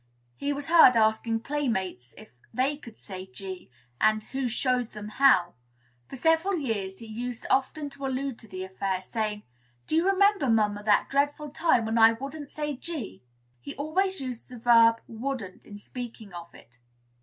He 0.35 0.51
was 0.51 0.65
heard 0.65 0.95
asking 0.95 1.41
playmates 1.41 2.15
if 2.17 2.29
they 2.51 2.75
could 2.75 2.97
"say 2.97 3.27
G," 3.27 3.69
and 3.99 4.23
"who 4.23 4.49
showed 4.49 4.93
them 4.93 5.09
how." 5.09 5.53
For 6.09 6.15
several 6.15 6.57
years 6.57 6.97
he 6.97 7.05
used 7.05 7.45
often 7.51 7.87
to 7.91 8.07
allude 8.07 8.39
to 8.39 8.47
the 8.47 8.63
affair, 8.63 8.99
saying, 9.01 9.43
"Do 9.85 9.95
you 9.95 10.03
remember, 10.09 10.49
mamma, 10.49 10.81
that 10.85 11.09
dreadful 11.11 11.51
time 11.51 11.85
when 11.85 11.99
I 11.99 12.13
wouldn't 12.13 12.49
say 12.49 12.75
G?" 12.75 13.21
He 13.61 13.75
always 13.75 14.19
used 14.19 14.49
the 14.49 14.57
verb 14.57 15.01
"wouldn't" 15.07 15.65
in 15.65 15.77
speaking 15.77 16.33
of 16.33 16.55
it. 16.55 16.79